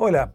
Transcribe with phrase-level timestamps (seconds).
[0.00, 0.32] Hola,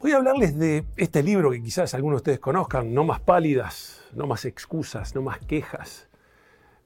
[0.00, 4.00] voy a hablarles de este libro que quizás algunos de ustedes conozcan, No más pálidas,
[4.14, 6.08] no más excusas, no más quejas,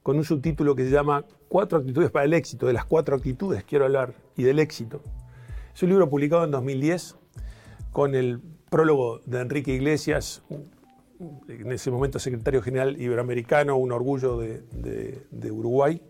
[0.03, 3.63] con un subtítulo que se llama Cuatro actitudes para el éxito, de las cuatro actitudes
[3.63, 5.01] quiero hablar, y del éxito.
[5.73, 7.15] Es un libro publicado en 2010
[7.93, 10.43] con el prólogo de Enrique Iglesias,
[11.47, 16.01] en ese momento secretario general iberoamericano, un orgullo de, Uruguay,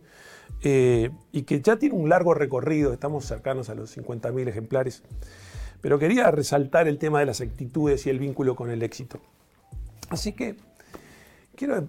[0.61, 5.03] eh, y que ya tiene un largo recorrido, estamos cercanos a los 50.000 ejemplares,
[5.81, 9.19] pero quería resaltar el tema de las actitudes y el vínculo con el éxito.
[10.09, 10.55] Así que
[11.55, 11.87] quiero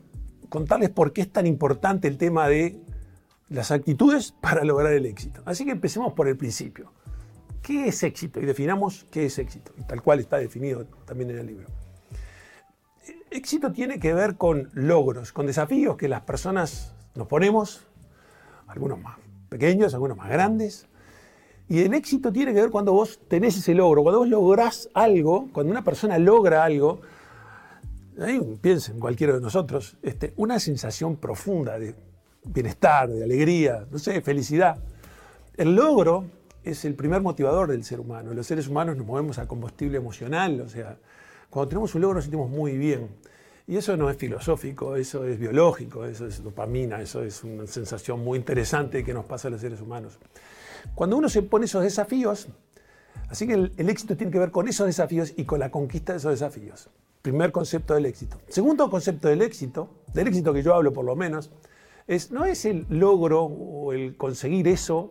[0.49, 2.81] contarles por qué es tan importante el tema de
[3.49, 5.43] las actitudes para lograr el éxito.
[5.45, 6.93] Así que empecemos por el principio.
[7.63, 8.41] ¿Qué es éxito?
[8.41, 11.69] Y definamos qué es éxito, tal cual está definido también en el libro.
[13.31, 17.87] Éxito tiene que ver con logros, con desafíos que las personas nos ponemos,
[18.69, 19.19] algunos más
[19.49, 20.87] pequeños, algunos más grandes.
[21.69, 25.49] Y el éxito tiene que ver cuando vos tenés ese logro, cuando vos lográs algo,
[25.53, 27.01] cuando una persona logra algo,
[28.21, 31.95] ahí piensen cualquiera de nosotros, este, una sensación profunda de
[32.45, 34.79] bienestar, de alegría, no sé, felicidad.
[35.57, 36.25] El logro
[36.65, 38.33] es el primer motivador del ser humano.
[38.33, 40.97] Los seres humanos nos movemos a combustible emocional, o sea,
[41.51, 43.09] cuando tenemos un logro nos sentimos muy bien.
[43.69, 48.25] Y eso no es filosófico, eso es biológico, eso es dopamina, eso es una sensación
[48.25, 50.19] muy interesante que nos pasa a los seres humanos.
[50.95, 52.49] Cuando uno se pone esos desafíos,
[53.29, 56.15] así que el, el éxito tiene que ver con esos desafíos y con la conquista
[56.15, 56.89] de esos desafíos.
[57.21, 58.39] Primer concepto del éxito.
[58.49, 61.51] Segundo concepto del éxito, del éxito que yo hablo por lo menos,
[62.07, 65.11] es, no es el logro o el conseguir eso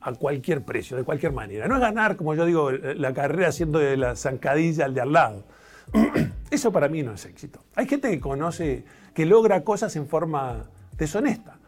[0.00, 1.68] a cualquier precio, de cualquier manera.
[1.68, 5.12] No es ganar, como yo digo, la carrera haciendo de la zancadilla al de al
[5.12, 5.44] lado.
[6.50, 7.60] Eso para mí no es éxito.
[7.74, 11.58] Hay gente que conoce, que logra cosas en forma deshonesta.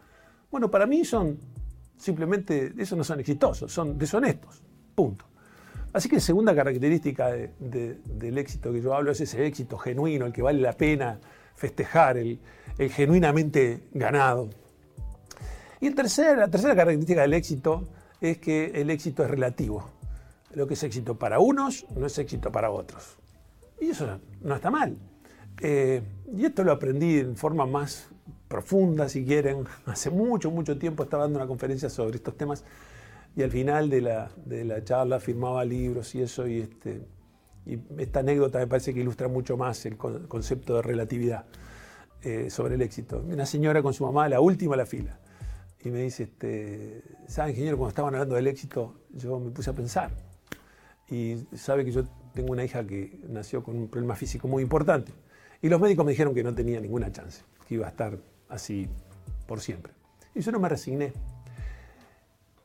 [0.49, 1.37] Bueno, para mí son
[1.97, 4.61] simplemente, eso no son exitosos, son deshonestos.
[4.95, 5.25] Punto.
[5.93, 10.41] Así que segunda característica del éxito que yo hablo es ese éxito genuino, el que
[10.41, 11.19] vale la pena
[11.55, 12.39] festejar, el,
[12.91, 14.49] genuinamente ganado.
[15.81, 17.87] Y el la tercera característica del éxito
[18.21, 19.89] es que el éxito es relativo.
[20.53, 23.17] Lo que es éxito para unos no es éxito para otros.
[23.79, 24.97] Y eso no está mal.
[25.61, 26.01] Eh,
[26.35, 28.09] y esto lo aprendí en forma más
[28.47, 29.65] profunda, si quieren.
[29.85, 32.63] Hace mucho, mucho tiempo estaba dando una conferencia sobre estos temas
[33.35, 36.47] y al final de la, de la charla firmaba libros y eso.
[36.47, 37.01] Y, este,
[37.97, 41.45] esta anécdota me parece que ilustra mucho más el concepto de relatividad
[42.23, 43.23] eh, sobre el éxito.
[43.27, 45.19] Una señora con su mamá, la última a la fila,
[45.83, 47.77] y me dice, este, ¿sabe, ingeniero?
[47.77, 50.11] Cuando estaban hablando del éxito, yo me puse a pensar.
[51.09, 52.03] Y sabe que yo
[52.37, 55.11] tengo una hija que nació con un problema físico muy importante.
[55.59, 58.87] Y los médicos me dijeron que no tenía ninguna chance, que iba a estar así
[59.47, 59.91] por siempre.
[60.35, 61.13] Y yo no me resigné.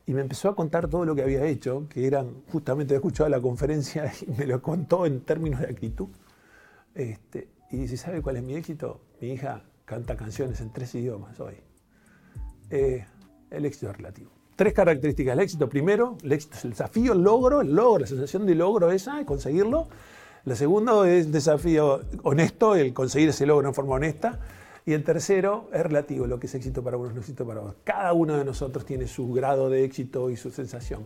[0.05, 3.27] Y me empezó a contar todo lo que había hecho, que eran, justamente he escuchado
[3.31, 6.09] la conferencia y me lo contó en términos de actitud.
[6.93, 9.01] Este, y dice, ¿sabe cuál es mi éxito?
[9.21, 11.55] Mi hija canta canciones en tres idiomas hoy.
[12.69, 13.07] Eh,
[13.53, 14.31] el éxito es relativo.
[14.55, 15.69] Tres características del éxito.
[15.69, 19.87] Primero, el éxito el desafío, el logro, el logro, la sensación de logro esa, conseguirlo.
[20.45, 24.39] La segunda es el desafío honesto, el conseguir ese logro en forma honesta.
[24.85, 27.77] Y el tercero es relativo, lo que es éxito para unos no éxito para otros.
[27.85, 31.05] Cada uno de nosotros tiene su grado de éxito y su sensación.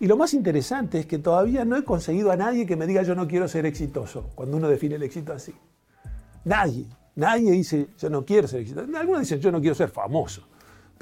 [0.00, 3.02] Y lo más interesante es que todavía no he conseguido a nadie que me diga
[3.02, 5.54] yo no quiero ser exitoso, cuando uno define el éxito así.
[6.44, 8.88] Nadie, nadie dice yo no quiero ser exitoso.
[8.96, 10.48] Algunos dicen yo no quiero ser famoso,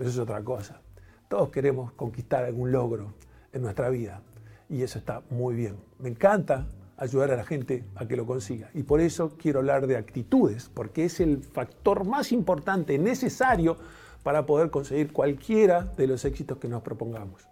[0.03, 0.81] eso es otra cosa.
[1.29, 3.15] Todos queremos conquistar algún logro
[3.53, 4.23] en nuestra vida
[4.69, 5.77] y eso está muy bien.
[5.99, 9.87] Me encanta ayudar a la gente a que lo consiga y por eso quiero hablar
[9.87, 13.77] de actitudes, porque es el factor más importante, necesario
[14.23, 17.49] para poder conseguir cualquiera de los éxitos que nos propongamos.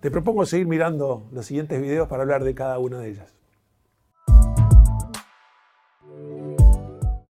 [0.00, 3.37] Te propongo seguir mirando los siguientes videos para hablar de cada una de ellas.